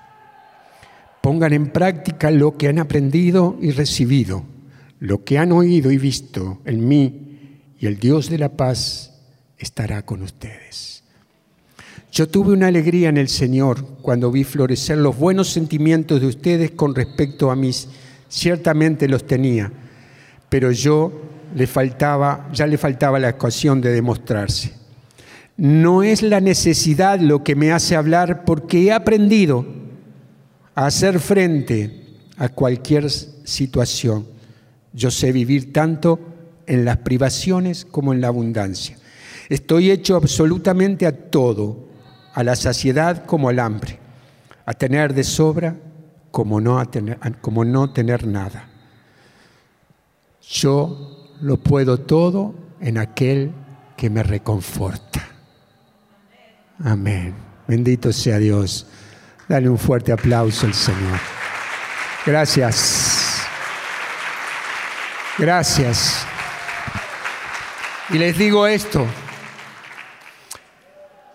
[1.21, 4.45] Pongan en práctica lo que han aprendido y recibido,
[4.99, 9.13] lo que han oído y visto en mí, y el Dios de la paz
[9.57, 11.03] estará con ustedes.
[12.11, 16.71] Yo tuve una alegría en el Señor cuando vi florecer los buenos sentimientos de ustedes
[16.71, 17.89] con respecto a mis,
[18.29, 19.71] ciertamente los tenía,
[20.47, 21.11] pero yo
[21.53, 24.73] le faltaba, ya le faltaba la ocasión de demostrarse.
[25.57, 29.65] No es la necesidad lo que me hace hablar porque he aprendido
[30.73, 32.03] a hacer frente
[32.37, 34.27] a cualquier situación.
[34.93, 36.19] Yo sé vivir tanto
[36.67, 38.97] en las privaciones como en la abundancia.
[39.49, 41.85] Estoy hecho absolutamente a todo
[42.33, 43.97] a la saciedad como al hambre,
[44.65, 45.75] a tener de sobra
[46.31, 48.67] como no, a tener, como no tener nada.
[50.41, 53.51] Yo lo puedo todo en aquel
[53.97, 55.27] que me reconforta.
[56.83, 57.33] Amén.
[57.67, 58.87] Bendito sea Dios.
[59.47, 61.19] Dale un fuerte aplauso al Señor.
[62.25, 63.41] Gracias.
[65.37, 66.25] Gracias.
[68.09, 69.05] Y les digo esto,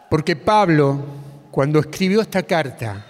[0.09, 1.05] porque Pablo,
[1.51, 3.05] cuando escribió esta carta,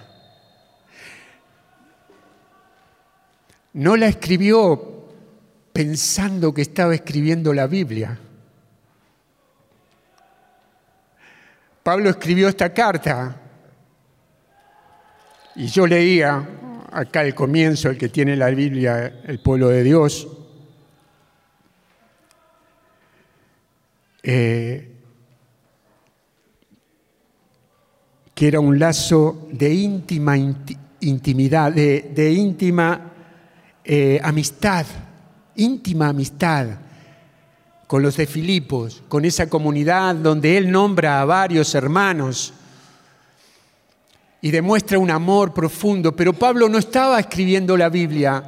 [3.74, 4.99] no la escribió
[5.80, 8.18] pensando que estaba escribiendo la Biblia.
[11.82, 13.34] Pablo escribió esta carta
[15.56, 16.46] y yo leía
[16.92, 20.28] acá el comienzo, el que tiene la Biblia, el pueblo de Dios.
[24.22, 24.92] Eh,
[28.34, 30.36] que era un lazo de íntima
[31.00, 33.12] intimidad, de, íntima
[33.82, 34.84] eh, amistad,
[35.56, 36.66] íntima amistad
[37.86, 42.52] con los de Filipos, con esa comunidad donde él nombra a varios hermanos
[44.40, 46.14] y demuestra un amor profundo.
[46.14, 48.44] Pero Pablo no estaba escribiendo la Biblia,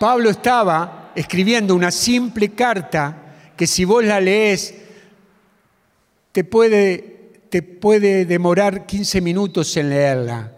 [0.00, 4.74] Pablo estaba escribiendo una simple carta que si vos la lees
[6.32, 10.52] te puede te puede demorar 15 minutos en leerla,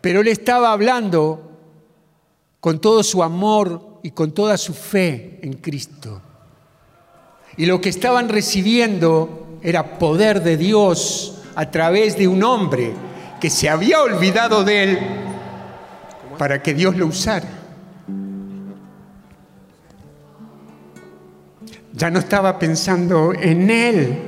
[0.00, 1.50] pero él estaba hablando
[2.60, 6.22] con todo su amor y con toda su fe en Cristo.
[7.56, 12.92] Y lo que estaban recibiendo era poder de Dios a través de un hombre
[13.40, 14.98] que se había olvidado de él
[16.38, 17.48] para que Dios lo usara.
[21.92, 24.18] Ya no estaba pensando en él,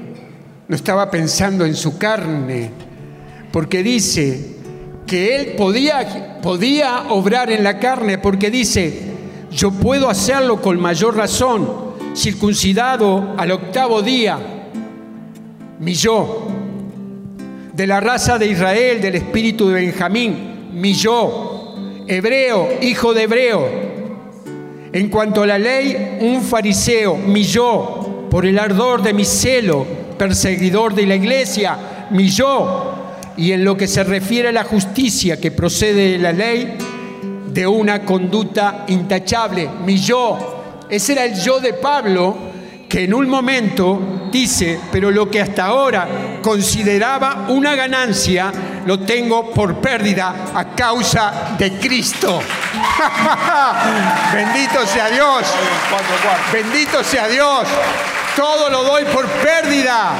[0.67, 2.73] no estaba pensando en su carne,
[3.53, 4.57] porque dice
[5.07, 9.08] que él podía, podía obrar en la carne, porque dice,
[9.51, 11.69] yo puedo hacerlo con mayor razón,
[12.15, 14.39] circuncidado al octavo día,
[15.81, 16.49] mi yo,
[17.73, 21.75] de la raza de Israel, del espíritu de Benjamín, mi yo,
[22.07, 23.69] hebreo, hijo de hebreo.
[24.93, 29.87] En cuanto a la ley, un fariseo, mi yo, por el ardor de mi celo,
[30.19, 32.95] perseguidor de la iglesia, mi yo.
[33.37, 36.77] Y en lo que se refiere a la justicia que procede de la ley,
[37.53, 40.85] de una conducta intachable, mi yo.
[40.89, 42.37] Ese era el yo de Pablo
[42.89, 46.09] que en un momento dice, pero lo que hasta ahora
[46.41, 48.51] consideraba una ganancia,
[48.87, 52.41] lo tengo por pérdida a causa de Cristo.
[54.33, 55.43] Bendito sea Dios.
[56.51, 57.69] Bendito sea Dios.
[58.35, 60.13] Todo lo doy por pérdida,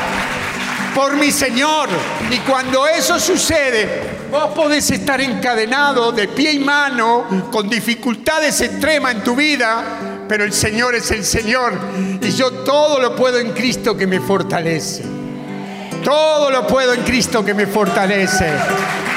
[0.95, 1.89] por mi Señor.
[2.31, 9.15] Y cuando eso sucede, vos podés estar encadenado de pie y mano, con dificultades extremas
[9.15, 9.83] en tu vida,
[10.29, 11.73] pero el Señor es el Señor.
[12.21, 15.03] Y yo todo lo puedo en Cristo que me fortalece.
[16.05, 18.51] Todo lo puedo en Cristo que me fortalece.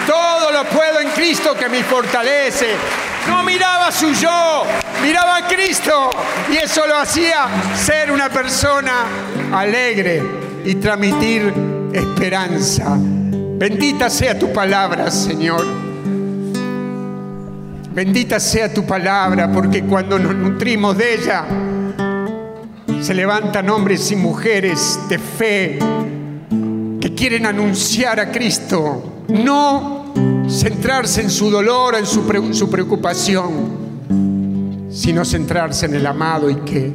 [0.08, 2.76] Todo lo puedo en Cristo que me fortalece.
[3.28, 4.64] No miraba su yo,
[5.04, 6.10] miraba a Cristo.
[6.52, 9.06] Y eso lo hacía ser una persona
[9.54, 10.24] alegre
[10.66, 11.54] y transmitir
[11.94, 12.98] esperanza.
[13.62, 15.64] Bendita sea tu palabra, Señor.
[17.94, 21.46] Bendita sea tu palabra, porque cuando nos nutrimos de ella,
[23.00, 25.78] se levantan hombres y mujeres de fe
[27.00, 30.12] que quieren anunciar a Cristo, no
[30.50, 36.92] centrarse en su dolor, en su, preocupación, sino centrarse en el amado y que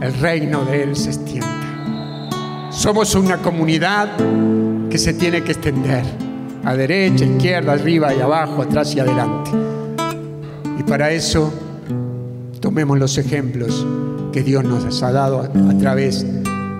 [0.00, 2.70] el reino de Él se extienda.
[2.70, 4.16] Somos una comunidad
[4.98, 6.04] se tiene que extender
[6.64, 9.50] a derecha, izquierda, arriba y abajo, atrás y adelante.
[10.78, 11.52] Y para eso
[12.60, 13.86] tomemos los ejemplos
[14.32, 16.26] que Dios nos ha dado a, a través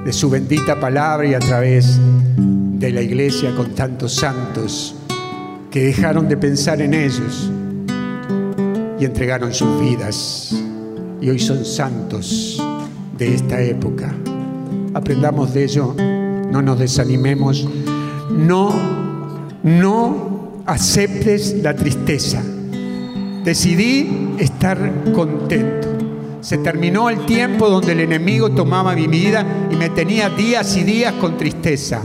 [0.05, 1.99] de su bendita palabra y a través
[2.37, 4.95] de la iglesia con tantos santos
[5.71, 7.51] que dejaron de pensar en ellos
[8.99, 10.55] y entregaron sus vidas
[11.21, 12.63] y hoy son santos
[13.19, 14.15] de esta época.
[14.95, 15.95] Aprendamos de ello,
[16.51, 17.69] no nos desanimemos,
[18.31, 18.73] no,
[19.63, 22.43] no aceptes la tristeza.
[23.45, 25.89] Decidí estar contento.
[26.41, 30.85] Se terminó el tiempo donde el enemigo tomaba mi vida y me tenía días y
[30.85, 32.01] días con tristeza.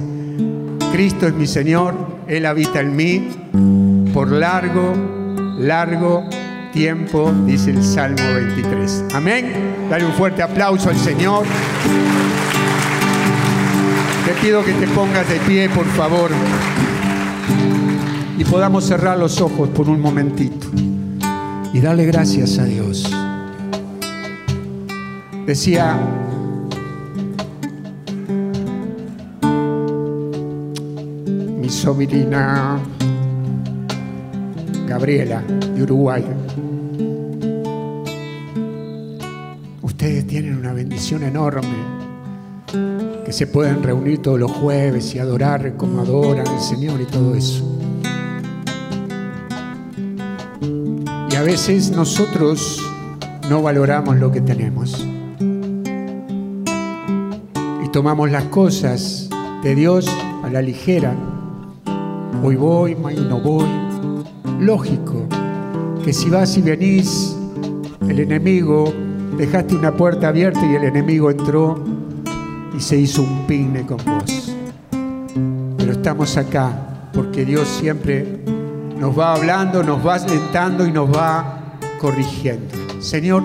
[0.91, 1.95] Cristo es mi Señor,
[2.27, 3.29] Él habita en mí
[4.13, 4.93] por largo,
[5.57, 6.27] largo
[6.73, 9.05] tiempo, dice el Salmo 23.
[9.13, 9.87] Amén.
[9.89, 11.45] Dale un fuerte aplauso al Señor.
[14.31, 16.31] Te pido que te pongas de pie, por favor,
[18.37, 20.67] y podamos cerrar los ojos por un momentito
[21.73, 23.13] y darle gracias a Dios.
[25.45, 25.99] Decía
[31.59, 32.79] mi sobrina
[34.87, 36.25] Gabriela de Uruguay.
[39.81, 42.00] Ustedes tienen una bendición enorme,
[43.31, 47.33] que se pueden reunir todos los jueves y adorar como adoran al Señor y todo
[47.33, 47.63] eso.
[51.31, 52.85] Y a veces nosotros
[53.49, 55.07] no valoramos lo que tenemos.
[57.81, 59.29] Y tomamos las cosas
[59.63, 60.09] de Dios
[60.43, 61.15] a la ligera.
[62.43, 63.69] Hoy voy, mañana no voy
[64.59, 65.25] lógico
[66.03, 67.33] que si vas y venís,
[68.09, 68.93] el enemigo,
[69.37, 71.90] dejaste una puerta abierta y el enemigo entró
[72.81, 74.55] y se hizo un pigne con vos.
[75.77, 78.43] Pero estamos acá porque Dios siempre
[78.97, 82.73] nos va hablando, nos va alentando y nos va corrigiendo.
[82.99, 83.43] Señor,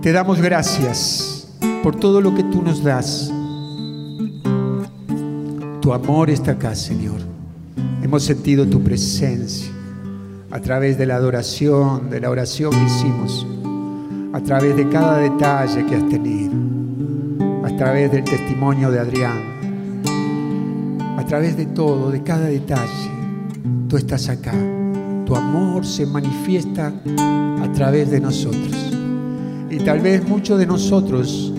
[0.00, 1.46] te damos gracias
[1.82, 3.30] por todo lo que tú nos das.
[5.82, 7.20] Tu amor está acá, Señor.
[8.02, 9.70] Hemos sentido tu presencia
[10.50, 13.46] a través de la adoración, de la oración que hicimos,
[14.32, 16.69] a través de cada detalle que has tenido,
[17.80, 19.38] través del testimonio de Adrián,
[21.16, 23.10] a través de todo, de cada detalle.
[23.88, 24.52] Tú estás acá.
[25.24, 26.92] Tu amor se manifiesta
[27.62, 28.92] a través de nosotros.
[29.70, 31.54] Y tal vez muchos de nosotros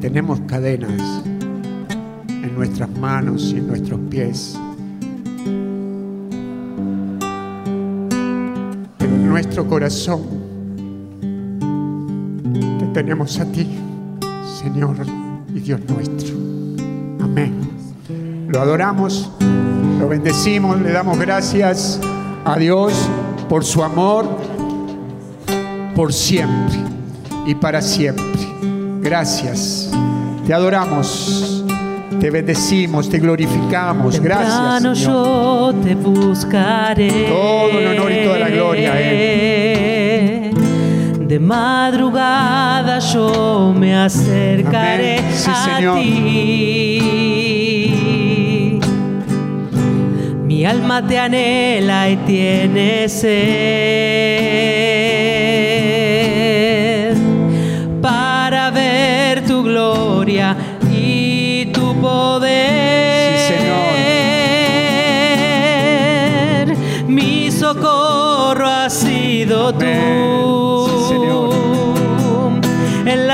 [0.00, 1.22] tenemos cadenas
[2.28, 4.58] en nuestras manos y en nuestros pies
[9.28, 10.22] nuestro corazón.
[12.80, 13.68] Te tenemos a ti,
[14.60, 15.25] Señor
[15.66, 16.36] Dios nuestro.
[17.20, 17.68] Amén.
[18.46, 19.32] Lo adoramos,
[19.98, 22.00] lo bendecimos, le damos gracias
[22.44, 22.92] a Dios
[23.48, 24.28] por su amor,
[25.96, 26.76] por siempre
[27.46, 28.24] y para siempre.
[29.00, 29.90] Gracias.
[30.46, 31.64] Te adoramos.
[32.20, 34.20] Te bendecimos, te glorificamos.
[34.20, 34.82] Gracias.
[34.82, 34.94] Señor.
[34.94, 37.26] yo te buscaré.
[37.28, 39.95] Todo el honor y toda la gloria a Él.
[41.28, 45.98] De madrugada yo me acercaré sí, a señor.
[45.98, 46.86] ti.
[50.44, 53.26] Mi alma te anhela y tiene sed
[58.00, 60.56] para ver tu gloria
[60.92, 63.38] y tu poder.
[63.38, 63.54] Sí,
[66.74, 67.08] Señor.
[67.08, 70.65] Mi socorro ha sido tú.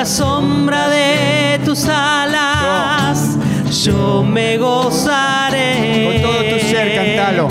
[0.03, 3.39] La sombra de tus alas
[3.85, 6.11] yo me gozaré.
[6.11, 7.47] Con todo tu ser, cántalo.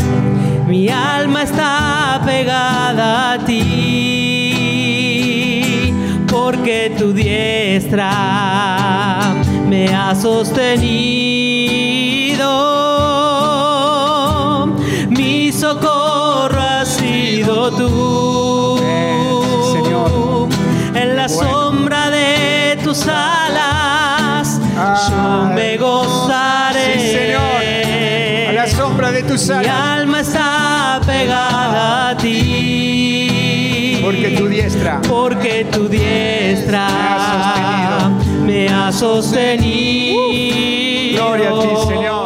[0.67, 4.43] Mi alma está pegada a ti,
[6.29, 8.11] porque tu diestra
[9.69, 11.90] me ha sostenido.
[29.47, 33.99] Mi alma está pegada a ti.
[34.03, 35.01] Porque tu diestra.
[35.01, 36.87] Porque tu diestra.
[38.45, 40.21] Me ha sostenido.
[41.13, 42.20] Gloria a ti, Señor.